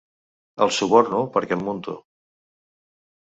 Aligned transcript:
El 0.65 0.71
suborno 0.77 1.19
perquè 1.35 1.57
el 1.59 1.63
munto. 1.67 1.95